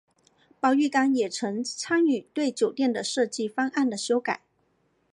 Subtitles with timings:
[0.59, 4.41] 包玉刚也曾参与对酒店的设计方案的修改。